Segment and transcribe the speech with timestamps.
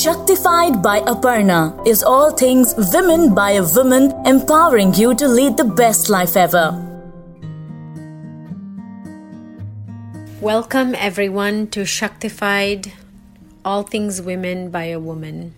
[0.00, 5.64] Shaktified by Aparna is all things women by a woman, empowering you to lead the
[5.64, 6.72] best life ever.
[10.40, 12.90] Welcome, everyone, to Shaktified
[13.62, 15.52] All Things Women by a Woman.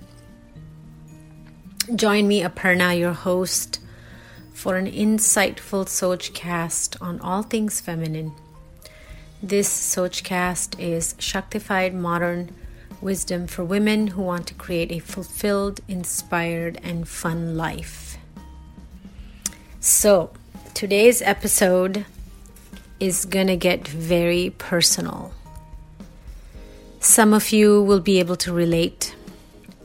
[1.94, 3.78] Join me, Aparna, your host,
[4.52, 8.32] for an insightful Sochcast on all things feminine.
[9.40, 12.50] This Sochcast is Shaktified Modern
[13.02, 18.16] Wisdom for women who want to create a fulfilled, inspired, and fun life.
[19.80, 20.30] So,
[20.72, 22.06] today's episode
[23.00, 25.32] is going to get very personal.
[27.00, 29.16] Some of you will be able to relate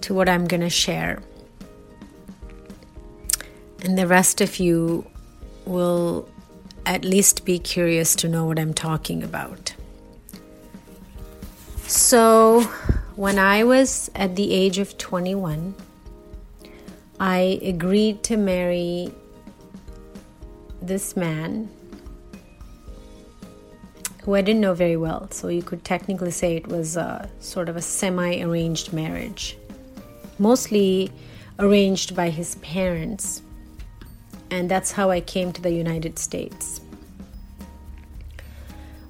[0.01, 1.23] to what I'm going to share,
[3.81, 5.07] and the rest of you
[5.65, 6.29] will
[6.85, 9.73] at least be curious to know what I'm talking about.
[11.87, 12.69] So,
[13.17, 15.73] when I was at the age of 21,
[17.19, 19.11] I agreed to marry
[20.83, 21.67] this man
[24.21, 25.27] who I didn't know very well.
[25.31, 29.57] So you could technically say it was a, sort of a semi arranged marriage,
[30.37, 31.11] mostly
[31.57, 33.41] arranged by his parents.
[34.51, 36.81] And that's how I came to the United States.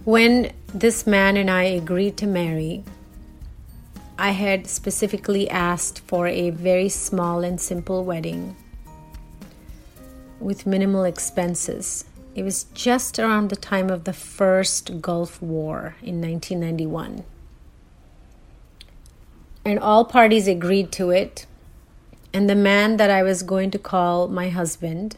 [0.06, 2.86] When this man and I agreed to marry,
[4.20, 8.56] I had specifically asked for a very small and simple wedding
[10.40, 12.06] with minimal expenses.
[12.34, 17.26] It was just around the time of the first Gulf War in 1991.
[19.64, 21.46] And all parties agreed to it.
[22.34, 25.18] And the man that I was going to call my husband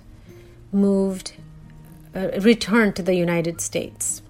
[0.71, 1.33] moved,
[2.15, 4.21] uh, returned to the United States.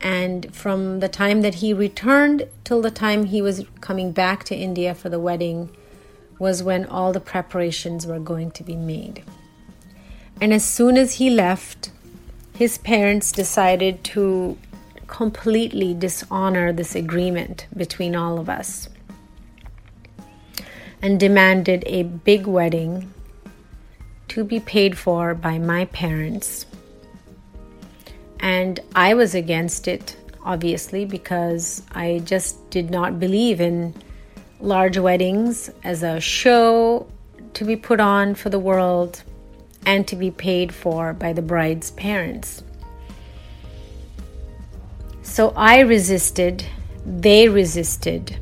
[0.00, 4.54] And from the time that he returned till the time he was coming back to
[4.54, 5.70] India for the wedding
[6.38, 9.24] was when all the preparations were going to be made.
[10.40, 11.90] And as soon as he left,
[12.54, 14.58] his parents decided to
[15.06, 18.88] completely dishonor this agreement between all of us
[21.00, 23.12] and demanded a big wedding
[24.28, 26.66] to be paid for by my parents
[28.46, 33.92] and I was against it, obviously, because I just did not believe in
[34.60, 37.08] large weddings as a show
[37.54, 39.24] to be put on for the world
[39.84, 42.62] and to be paid for by the bride's parents.
[45.22, 46.64] So I resisted,
[47.04, 48.38] they resisted.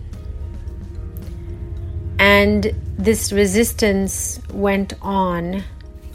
[2.18, 5.64] And this resistance went on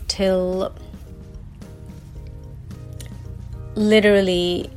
[0.08, 0.76] till
[3.76, 4.70] literally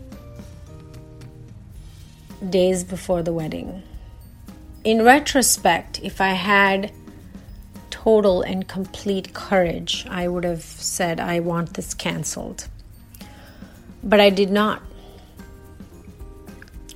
[2.48, 3.82] days before the wedding.
[4.84, 6.92] In retrospect, if I had
[7.91, 12.69] total and complete courage, I would have said, I want this canceled.
[14.02, 14.82] But I did not.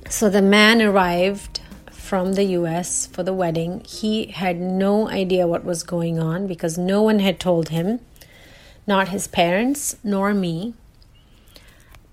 [0.09, 3.83] So the man arrived from the US for the wedding.
[3.87, 7.99] He had no idea what was going on because no one had told him,
[8.85, 10.73] not his parents nor me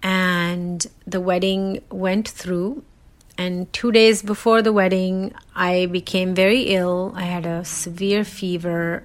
[0.04, 2.84] and the wedding went through.
[3.38, 7.12] And two days before the wedding, I became very ill.
[7.16, 9.02] I had a severe fever.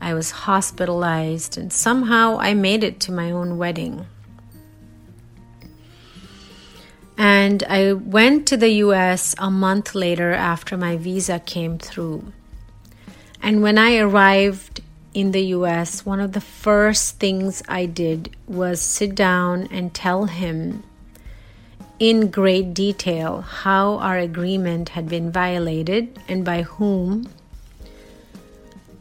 [0.00, 4.06] I was hospitalized, and somehow I made it to my own wedding.
[7.18, 12.32] And I went to the US a month later after my visa came through.
[13.42, 14.80] And when I arrived
[15.14, 20.24] in the US, one of the first things I did was sit down and tell
[20.24, 20.82] him
[21.98, 27.28] in great detail how our agreement had been violated and by whom.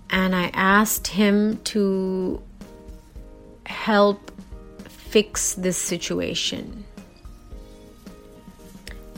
[0.09, 2.41] And I asked him to
[3.65, 4.31] help
[4.89, 6.83] fix this situation,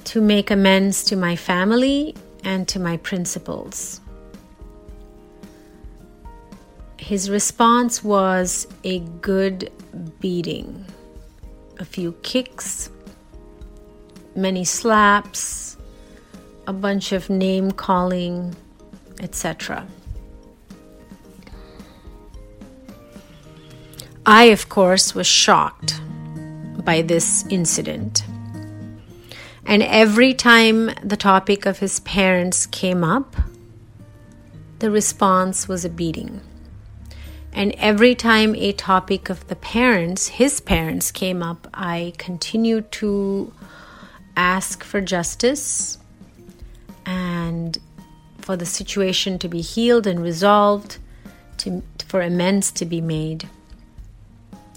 [0.06, 4.00] to make amends to my family and to my principles
[7.04, 9.70] his response was a good
[10.22, 10.86] beating,
[11.78, 12.90] a few kicks,
[14.38, 15.76] many slaps,
[16.66, 18.56] a bunch of name calling,
[19.20, 19.86] etc.
[24.26, 26.00] I, of course, was shocked
[26.86, 28.24] by this incident.
[29.66, 33.36] And every time the topic of his parents came up,
[34.80, 36.40] the response was a beating.
[37.54, 43.54] And every time a topic of the parents, his parents, came up, I continued to
[44.36, 46.00] ask for justice
[47.06, 47.78] and
[48.40, 50.98] for the situation to be healed and resolved,
[51.58, 53.48] to, for amends to be made.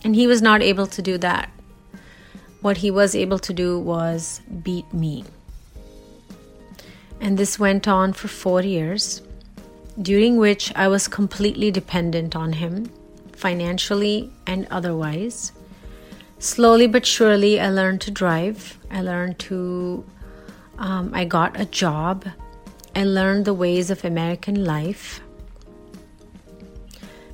[0.04, 1.50] And he was not able to do that.
[2.60, 5.24] What he was able to do was beat me.
[7.20, 9.22] And this went on for four years,
[10.00, 12.90] during which I was completely dependent on him,
[13.32, 15.52] financially and otherwise.
[16.38, 18.78] Slowly but surely, I learned to drive.
[18.90, 20.04] I learned to,
[20.78, 22.26] um, I got a job.
[22.94, 25.20] I learned the ways of American life.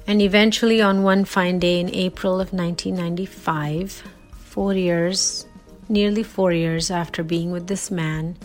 [0.06, 5.46] And eventually, on one fine day in April of 1995, four years,
[5.88, 8.36] nearly four years after being with this man,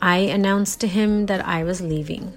[0.00, 2.32] I announced to him that I was leaving.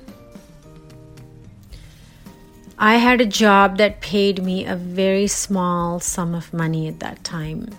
[2.84, 7.24] I had a job that paid me a very small sum of money at that
[7.24, 7.70] time.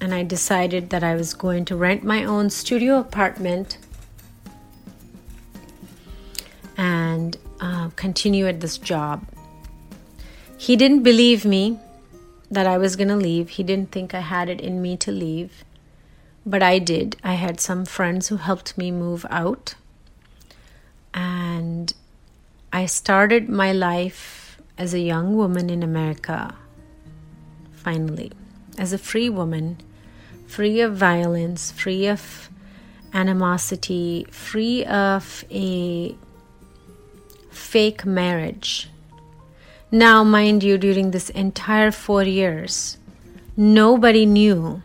[0.00, 3.78] And I decided that I was going to rent my own studio apartment
[6.76, 9.24] and uh, continue at this job.
[10.58, 11.78] He didn't believe me
[12.50, 13.50] that I was going to leave.
[13.50, 15.62] He didn't think I had it in me to leave.
[16.44, 17.16] But I did.
[17.22, 19.76] I had some friends who helped me move out.
[21.14, 21.94] And
[22.72, 26.54] I started my life as a young woman in America,
[27.72, 28.30] finally,
[28.78, 29.78] as a free woman,
[30.46, 32.48] free of violence, free of
[33.12, 36.14] animosity, free of a
[37.50, 38.88] fake marriage.
[39.90, 42.98] Now, mind you, during this entire four years,
[43.56, 44.80] nobody knew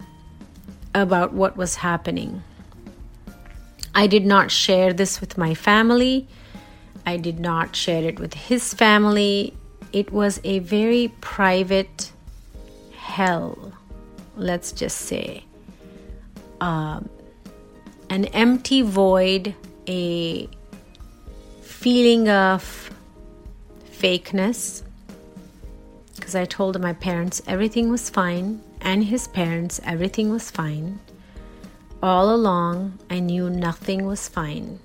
[0.96, 2.42] about what was happening.
[3.94, 6.28] I did not share this with my family.
[7.06, 9.54] I did not share it with his family.
[9.94, 12.12] It was a very private
[12.98, 13.74] hell,
[14.36, 15.46] let's just say.
[16.60, 17.10] Um,
[18.10, 19.54] an empty void,
[19.88, 20.50] a
[21.62, 22.92] feeling of
[23.92, 24.84] fakeness.
[26.16, 31.00] Because I told my parents everything was fine, and his parents, everything was fine.
[32.02, 34.80] All along, I knew nothing was fine.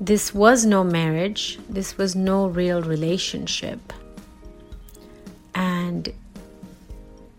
[0.00, 3.92] This was no marriage, this was no real relationship.
[5.54, 6.12] And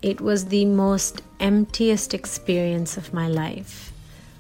[0.02, 3.94] it was the most emptiest experience of my life.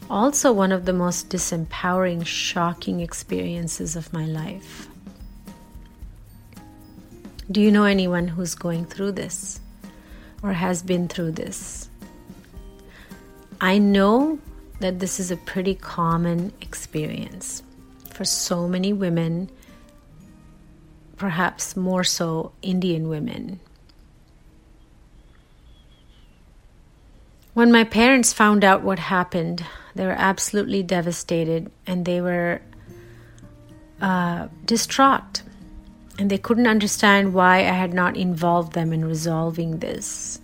[0.09, 4.87] Also, one of the most disempowering, shocking experiences of my life.
[7.51, 9.59] Do you know anyone who's going through this?
[10.43, 11.89] or has been through this.
[13.59, 14.39] I know
[14.79, 17.63] that this is a pretty common experience
[18.17, 19.47] for so many women,
[21.17, 23.59] perhaps more so Indian women.
[27.53, 32.59] When my parents found out what happened, they were absolutely devastated and they were
[34.01, 35.43] uh, distraught
[36.17, 40.41] and they couldn't understand why I had not involved them in resolving this.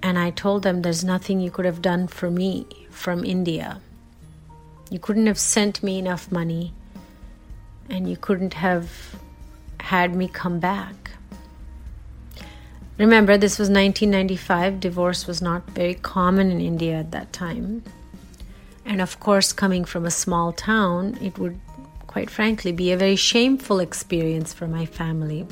[0.00, 3.80] And I told them there's nothing you could have done for me from India.
[4.92, 6.74] You couldn't have sent me enough money,
[7.88, 9.16] and you couldn't have
[9.80, 11.12] had me come back.
[12.98, 14.80] Remember, this was 1995.
[14.80, 17.82] Divorce was not very common in India at that time.
[18.84, 21.58] And of course, coming from a small town, it would
[22.12, 25.46] quite frankly, be a very shameful experience for my family.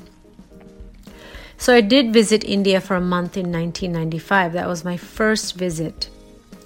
[1.56, 4.52] So I did visit India for a month in 1995.
[4.52, 6.10] That was my first visit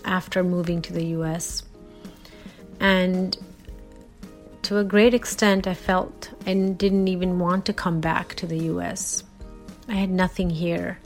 [0.05, 1.63] after moving to the US.
[2.81, 3.37] And
[4.63, 8.59] to a great extent, I felt I didn't even want to come back to the
[8.75, 9.23] US.
[9.89, 10.99] I had nothing here.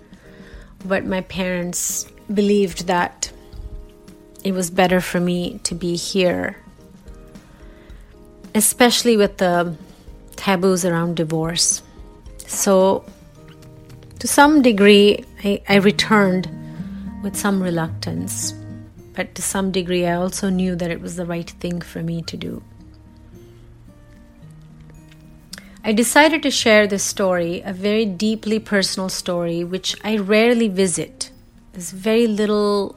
[0.84, 3.32] But my parents believed that
[4.44, 6.56] it was better for me to be here
[8.54, 9.76] especially with the
[10.36, 11.82] taboos around divorce.
[12.46, 13.04] So,
[14.18, 16.48] to some degree, I, I returned
[17.22, 18.52] with some reluctance,
[19.18, 22.22] but to some degree, I also knew that it was the right thing for me
[22.22, 22.62] to do.
[25.82, 31.32] I decided to share this story, a very deeply personal story, which I rarely visit.
[31.72, 32.94] There's very little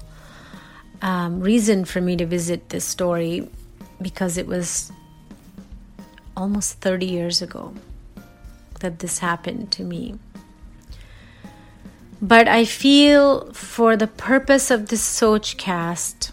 [1.02, 3.50] um, reason for me to visit this story
[4.00, 4.92] because it was
[6.38, 7.74] almost 30 years ago
[8.82, 10.20] that this happened to me.
[12.22, 16.32] But I feel for the purpose of this Sochcast,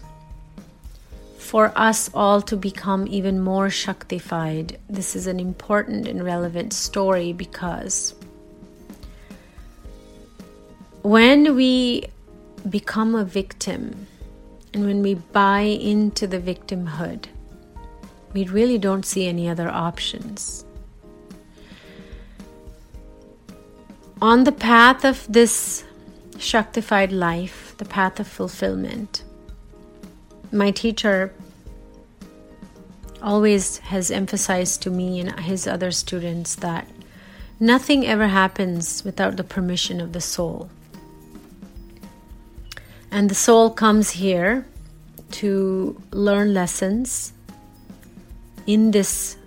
[1.37, 7.33] for us all to become even more Shaktified, this is an important and relevant story
[7.33, 8.13] because
[11.01, 12.05] when we
[12.69, 14.05] become a victim
[14.73, 17.25] and when we buy into the victimhood,
[18.33, 20.63] We really don't see any other options.
[24.21, 25.85] On the path of this
[26.37, 29.23] Shaktified life, the path of fulfillment,
[30.51, 31.33] my teacher
[33.21, 36.87] always has emphasized to me and his other students that
[37.61, 40.69] nothing ever happens without the permission of the soul.
[43.11, 44.65] And the soul comes here
[45.31, 47.31] to learn lessons
[48.67, 49.37] in this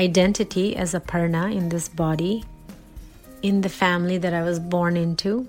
[0.00, 2.44] identity as Aparna, in this body,
[3.44, 5.46] in the family that I was born into,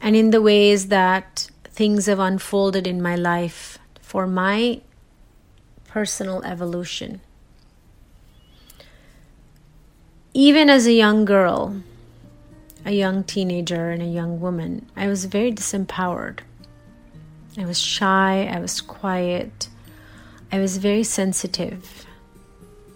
[0.00, 4.80] and in the ways that things have unfolded in my life for my
[5.86, 7.20] personal evolution.
[10.32, 11.82] Even as a young girl,
[12.86, 16.38] a young teenager, and a young woman, I was very disempowered.
[17.58, 19.68] I was shy, I was quiet,
[20.50, 22.06] I was very sensitive,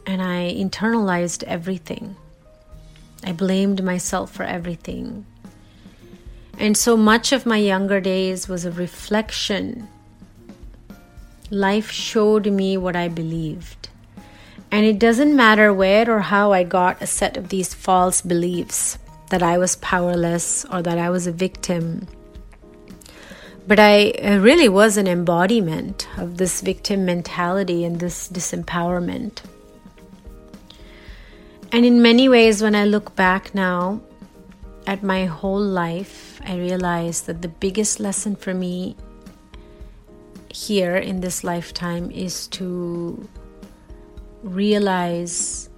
[0.07, 2.17] and I internalized everything.
[3.25, 5.27] I blamed myself for everything.
[6.59, 9.89] And so much of my younger days was a reflection
[11.51, 13.89] life showed me what I believed.
[14.71, 18.99] And it doesn't matter where or how I got a set of these false beliefs
[19.31, 22.09] that I was powerless or that I was a victim.
[23.67, 29.43] But I really was an embodiment of this victim mentality and this disempowerment.
[31.75, 34.01] And in many ways, when I look back now
[34.87, 38.95] at my whole life, I realize that the biggest lesson for me
[40.53, 43.29] here in this lifetime is to
[44.45, 45.69] realize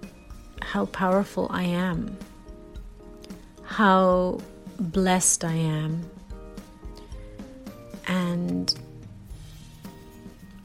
[0.60, 2.18] how powerful I am,
[3.62, 4.40] how
[4.78, 6.10] blessed I am,
[8.06, 8.78] and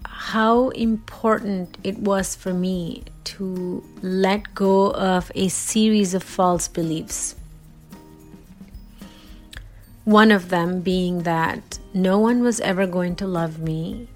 [0.03, 7.35] how important it was for me to let go of a series of false beliefs.
[10.05, 14.07] One of them being that no one was ever going to love me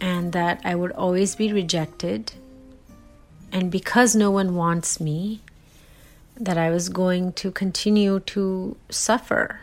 [0.00, 2.32] and that I would always be rejected.
[3.50, 5.40] And because no one wants me,
[6.36, 9.60] that I was going to continue to suffer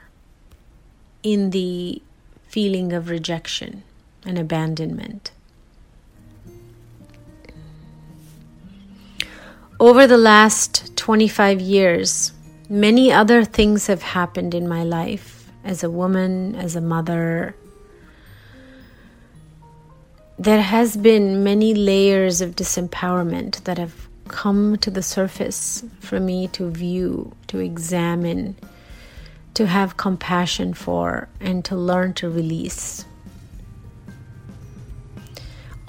[1.22, 2.02] in the
[2.48, 3.84] feeling of rejection
[4.26, 5.32] and abandonment.
[9.82, 12.34] Over the last 25 years,
[12.70, 17.56] many other things have happened in my life as a woman, as a mother.
[20.38, 26.48] There has been many layers of disempowerment that have come to the surface for me
[26.50, 28.58] to view, to examine,
[29.56, 33.04] to have compassion for, and to learn to release.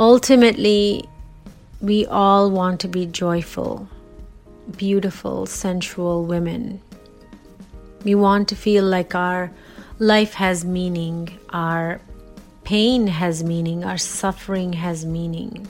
[0.00, 1.06] Ultimately,
[1.82, 3.88] we all want to be joyful,
[4.76, 6.80] beautiful, sensual women.
[8.04, 9.50] We want to feel like our
[9.98, 12.00] life has meaning, our
[12.62, 15.68] pain has meaning, our suffering has meaning.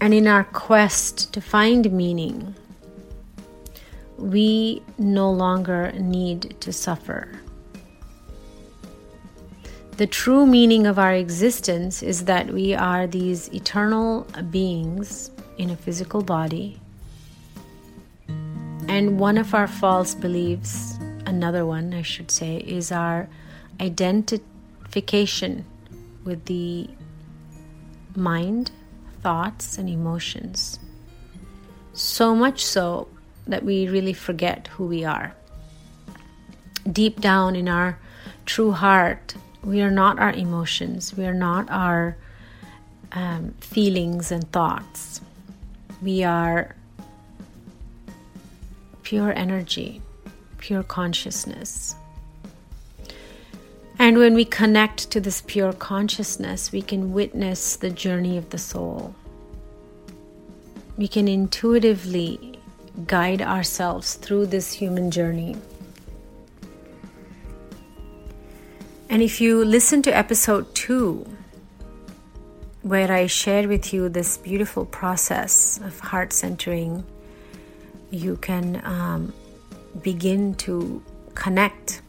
[0.00, 2.54] And in our quest to find meaning,
[4.16, 7.28] we no longer need to suffer.
[9.96, 15.76] The true meaning of our existence is that we are these eternal beings in a
[15.76, 16.80] physical body
[18.92, 23.26] and one of our false beliefs, another one I should say, is our
[23.80, 25.64] identification
[26.24, 26.90] with the
[28.14, 28.70] mind,
[29.22, 30.78] thoughts, and emotions.
[31.94, 33.08] So much so
[33.46, 35.34] that we really forget who we are.
[36.90, 37.98] Deep down in our
[38.44, 42.16] true heart, we are not our emotions, we are not our
[43.12, 45.20] um, feelings and thoughts.
[46.00, 46.74] We are
[49.02, 50.02] pure energy,
[50.58, 51.94] pure consciousness.
[53.98, 58.58] And when we connect to this pure consciousness, we can witness the journey of the
[58.58, 59.14] soul.
[60.96, 62.58] We can intuitively
[63.06, 65.56] guide ourselves through this human journey.
[69.12, 71.26] And if you listen to episode two,
[72.80, 77.04] where I shared with you this beautiful process of heart centering
[78.10, 79.34] you can um,
[80.02, 81.02] begin to
[81.34, 82.00] connect,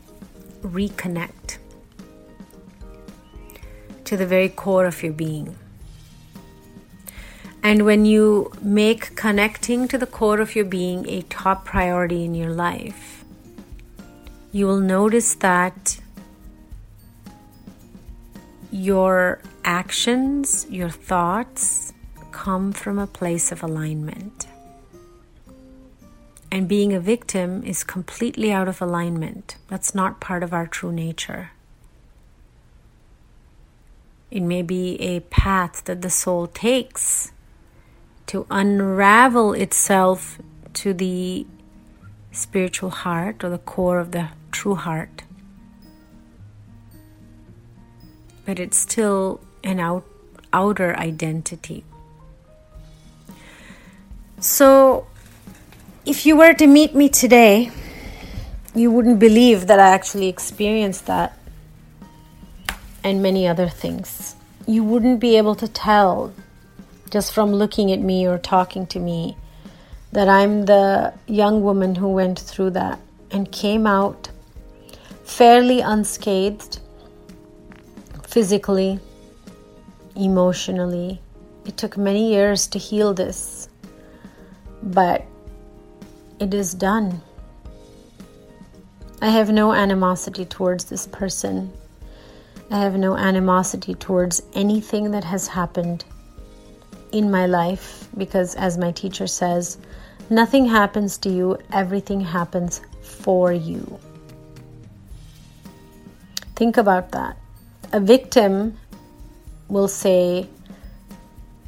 [0.61, 1.57] reconnect
[4.05, 5.57] to the very core of your being.
[7.61, 12.33] And when you make connecting to the core of your being a top priority in
[12.33, 13.25] your life,
[14.53, 15.99] you will notice that
[18.83, 21.93] your actions, your thoughts
[22.31, 24.47] come from a place of alignment.
[26.51, 29.55] And being a victim is completely out of alignment.
[29.69, 31.51] That's not part of our true nature.
[34.29, 37.31] It may be a path that the soul takes
[38.27, 40.39] to unravel itself
[40.73, 41.47] to the
[42.31, 45.23] spiritual heart or the core of the true heart.
[48.45, 50.05] But it's still an out,
[50.51, 51.83] outer identity.
[54.39, 55.07] So,
[56.05, 57.71] if you were to meet me today,
[58.75, 61.37] you wouldn't believe that I actually experienced that
[63.03, 64.35] and many other things.
[64.67, 66.33] You wouldn't be able to tell
[67.09, 69.37] just from looking at me or talking to me
[70.11, 72.99] that I'm the young woman who went through that
[73.31, 74.29] and came out
[75.23, 76.79] fairly unscathed
[78.33, 78.99] physically,
[80.15, 81.21] emotionally.
[81.67, 83.69] It took many years to heal this,
[84.81, 85.23] but
[86.39, 87.21] it is done.
[89.21, 91.71] I have no animosity towards this person.
[92.71, 96.03] I have no animosity towards anything that has happened
[97.11, 99.77] in my life because, as my teacher says,
[100.31, 103.99] nothing happens to you, everything happens for you.
[106.55, 107.37] Think about that.
[107.93, 108.79] A victim
[109.67, 110.49] will say,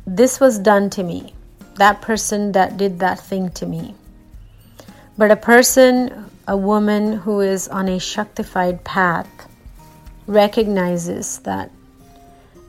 [0.07, 1.35] This was done to me.
[1.75, 3.93] That person that did that thing to me.
[5.19, 9.29] But a person, a woman who is on a Shaktified path,
[10.25, 11.69] recognizes that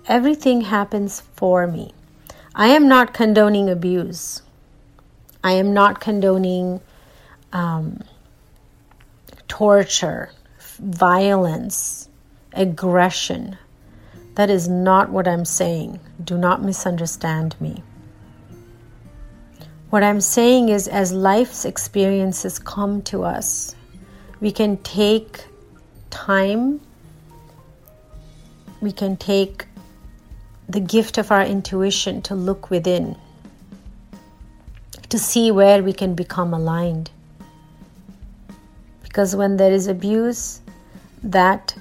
[0.06, 1.94] everything happens for me.
[2.54, 4.42] I am not condoning abuse.
[5.42, 6.82] I am not condoning
[7.54, 8.02] um,
[9.48, 10.30] torture,
[10.78, 12.10] violence,
[12.56, 13.56] aggression.
[14.34, 16.00] That is not what I'm saying.
[16.22, 17.83] Do not misunderstand me.
[19.90, 23.74] What I'm saying is, as life's experiences come to us,
[24.40, 25.44] we can take
[26.11, 26.81] time,
[28.81, 29.66] we can take
[30.68, 33.16] the gift of our intuition to look within,
[35.09, 37.11] to see where we can become aligned.
[39.02, 40.61] Because when there is abuse,
[41.22, 41.74] that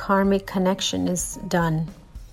[0.00, 1.86] karmic connection is done.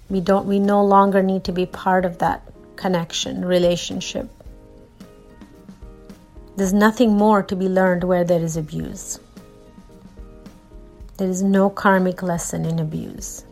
[0.09, 2.41] We don't we no longer need to be part of that
[2.77, 4.29] connection, relationship.
[6.55, 9.19] There's nothing more to be learned where there is abuse.
[11.17, 13.43] There is no karmic lesson in abuse.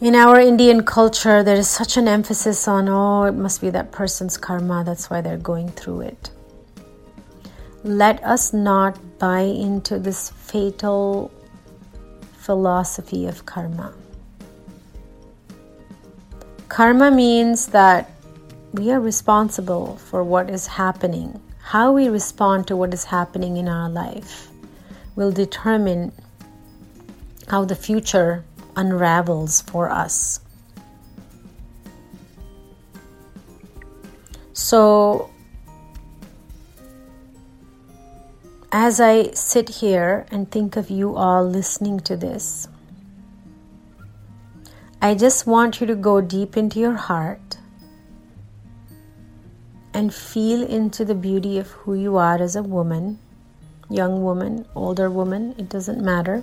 [0.00, 3.90] In our Indian culture, there is such an emphasis on, oh, it must be that
[3.90, 6.30] person's karma, that's why they're going through it.
[7.82, 11.32] Let us not buy into this fatal
[12.48, 13.92] philosophy of karma.
[16.70, 18.10] Karma means that
[18.72, 21.38] we are responsible for what is happening.
[21.60, 24.48] How we respond to what is happening in our life
[25.14, 26.10] will determine
[27.48, 30.40] how the future unravels for us.
[34.54, 35.28] So,
[38.70, 42.68] as I sit here and think of you all listening to this,
[45.00, 47.56] I just want you to go deep into your heart
[49.94, 53.18] and feel into the beauty of who you are as a woman,
[53.88, 56.42] young woman, older woman, it doesn't matter.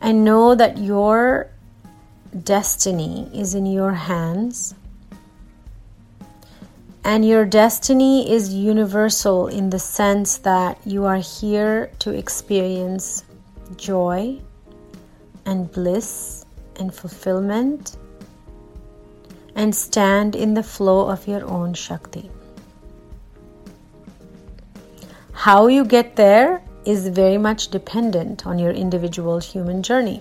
[0.00, 1.50] And know that your
[2.42, 4.74] destiny is in your hands.
[7.04, 13.24] And your destiny is universal in the sense that you are here to experience
[13.76, 14.38] joy
[15.44, 16.44] and bliss
[16.76, 17.96] and fulfillment
[19.56, 22.30] and stand in the flow of your own Shakti.
[25.32, 30.20] How you get there is very much dependent on your individual human journey.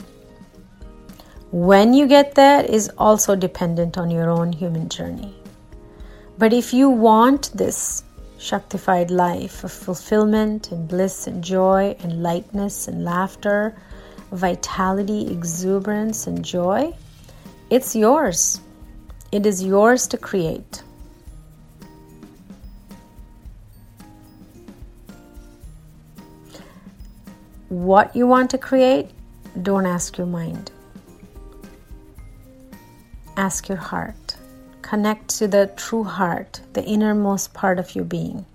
[1.51, 5.35] When you get there is also dependent on your own human journey.
[6.37, 8.03] But if you want this
[8.41, 13.75] Shaktified life of fulfillment and bliss and joy and lightness and laughter,
[14.31, 16.91] vitality, exuberance, and joy,
[17.69, 18.59] it's yours.
[19.31, 20.81] It is yours to create.
[27.69, 29.11] What you want to create,
[29.61, 30.71] don't ask your mind.
[33.37, 34.30] Ask your heart.
[34.91, 38.45] Connect to the true heart, the innermost part of your being.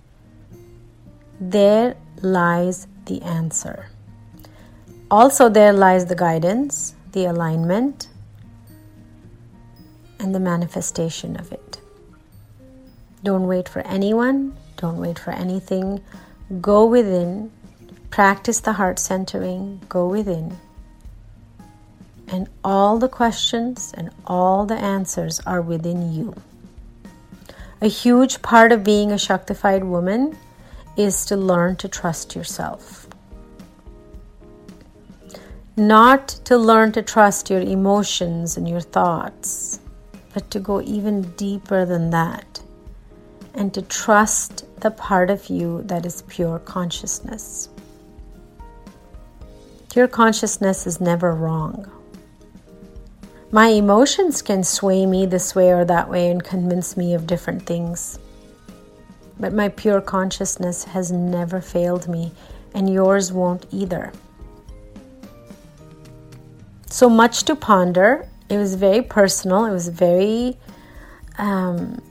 [1.41, 3.89] There lies the answer.
[5.09, 8.09] Also, there lies the guidance, the alignment,
[10.19, 11.81] and the manifestation of it.
[13.23, 16.03] Don't wait for anyone, don't wait for anything.
[16.61, 17.49] Go within,
[18.11, 20.55] practice the heart centering, go within.
[22.27, 26.35] And all the questions and all the answers are within you.
[27.81, 30.37] A huge part of being a Shaktified woman
[30.97, 33.07] is to learn to trust yourself.
[35.75, 39.79] Not to learn to trust your emotions and your thoughts,
[40.33, 42.61] but to go even deeper than that
[43.57, 47.69] and to trust the part of you that is pure consciousness.
[49.91, 51.91] Pure consciousness is never wrong.
[53.51, 57.65] My emotions can sway me this way or that way and convince me of different
[57.65, 58.19] things.
[59.39, 62.33] But my pure consciousness has never failed me,
[62.73, 64.11] and yours won't either.
[66.87, 68.27] So much to ponder.
[68.49, 70.57] It was very personal, it was very
[71.37, 72.01] um,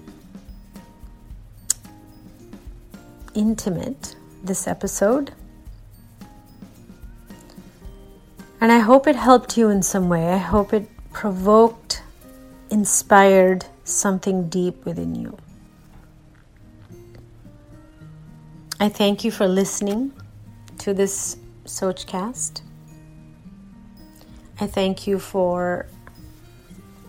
[3.34, 5.32] intimate, this episode.
[8.60, 10.28] And I hope it helped you in some way.
[10.28, 12.02] I hope it provoked,
[12.68, 15.34] inspired something deep within you.
[18.78, 20.12] I thank you for listening
[20.76, 22.60] to this Sochcast.
[24.60, 25.86] I thank you for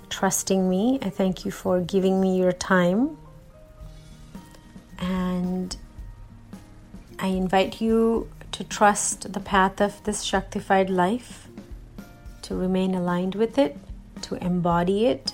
[0.09, 0.99] trusting me.
[1.01, 3.17] I thank you for giving me your time.
[4.99, 5.75] And
[7.19, 11.49] I invite you to trust the path of this Shaktified life,
[12.43, 13.77] to remain aligned with it,
[14.27, 15.33] to embody it,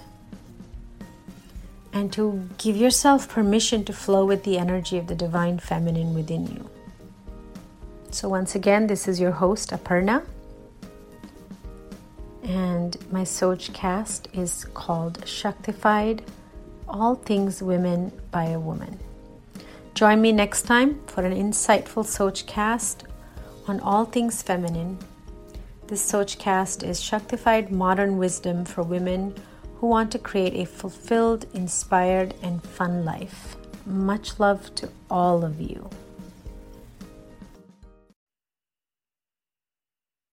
[1.92, 6.48] and to give yourself permission to flow with the energy of the divine feminine within
[6.48, 6.70] you.
[8.12, 10.24] So, once again, this is your host, Aparna,
[12.44, 16.24] and my Sochcast is called Shaktified
[16.88, 19.00] All Things Women by a Woman.
[19.96, 23.04] Join me next time for an insightful Sochcast
[23.68, 24.98] on all things feminine
[25.94, 29.36] this Sochcast is Shaktified modern wisdom for women
[29.76, 33.56] who want to create a fulfilled, inspired, and fun life.
[33.86, 35.88] Much love to all of you.